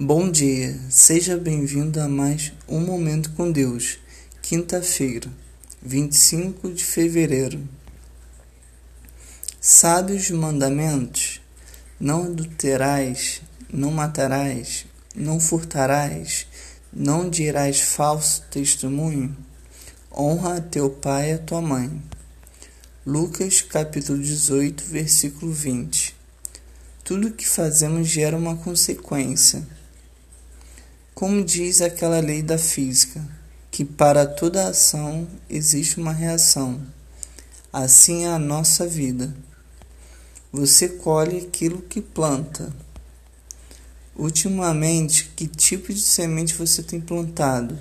[0.00, 3.98] Bom dia, seja bem-vindo a mais um Momento com Deus,
[4.40, 5.28] quinta-feira,
[5.82, 7.68] 25 de fevereiro.
[9.60, 11.40] Sabe os mandamentos?
[11.98, 13.42] Não adulterais,
[13.72, 16.46] não matarás, não furtarás,
[16.92, 19.36] não dirás falso testemunho,
[20.16, 22.00] honra a teu pai e a tua mãe.
[23.04, 26.14] Lucas capítulo 18, versículo 20.
[27.02, 29.66] Tudo que fazemos gera uma consequência.
[31.18, 33.28] Como diz aquela lei da física,
[33.72, 36.80] que para toda ação existe uma reação.
[37.72, 39.34] Assim é a nossa vida.
[40.52, 42.72] Você colhe aquilo que planta.
[44.14, 47.76] Ultimamente, que tipo de semente você tem plantado?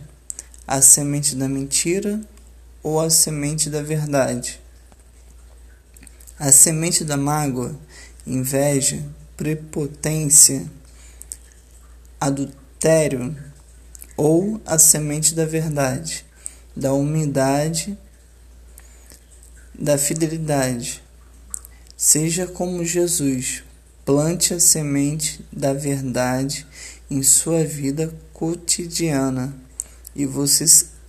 [0.65, 2.19] A semente da mentira
[2.81, 4.59] ou a semente da verdade?
[6.39, 7.79] A semente da mágoa,
[8.25, 9.05] inveja,
[9.37, 10.67] prepotência,
[12.19, 13.35] adultério adultério
[14.15, 16.25] ou a semente da verdade,
[16.75, 17.97] da humildade,
[19.73, 21.03] da fidelidade.
[21.95, 23.63] Seja como Jesus,
[24.05, 26.65] plante a semente da verdade
[27.09, 29.55] em sua vida cotidiana
[30.15, 30.65] e você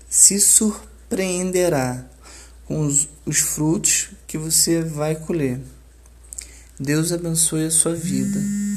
[0.08, 2.04] se surpreenderá
[2.64, 5.60] com os, os frutos que você vai colher.
[6.80, 8.67] Deus abençoe a sua vida.